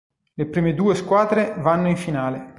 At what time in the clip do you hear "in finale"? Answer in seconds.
1.87-2.49